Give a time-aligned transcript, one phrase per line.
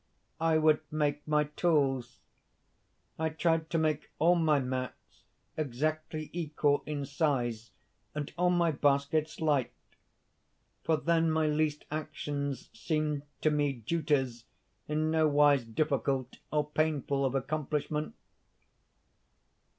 [0.39, 2.21] I would make my tools;
[3.19, 7.69] I tried to make all my mats exactly equal in size,
[8.15, 9.71] and all my baskets light;
[10.83, 14.45] for then my least actions seemed to me duties
[14.87, 18.15] in nowise difficult or painful of accomplishment.